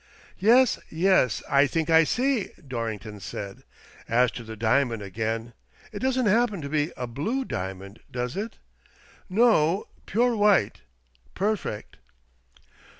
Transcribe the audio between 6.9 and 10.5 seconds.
a blue diamond, does it?" "No— pure